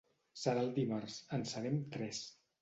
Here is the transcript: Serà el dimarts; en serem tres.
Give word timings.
Serà 0.43 0.63
el 0.67 0.71
dimarts; 0.77 1.19
en 1.39 1.45
serem 1.53 1.79
tres. 1.97 2.25